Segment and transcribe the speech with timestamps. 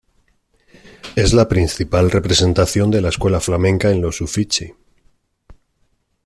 [1.15, 4.73] Es la principal representación de la escuela flamenca en los Uffizi.